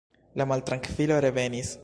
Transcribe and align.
La 0.41 0.47
maltrankvilo 0.53 1.21
revenis. 1.29 1.77